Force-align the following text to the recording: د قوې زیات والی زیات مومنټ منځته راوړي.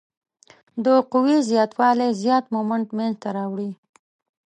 د 0.85 0.87
قوې 1.11 1.37
زیات 1.49 1.71
والی 1.79 2.09
زیات 2.21 2.45
مومنټ 2.53 2.87
منځته 2.97 3.29
راوړي. 3.37 3.71